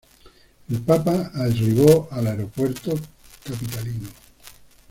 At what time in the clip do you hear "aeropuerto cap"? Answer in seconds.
2.25-3.57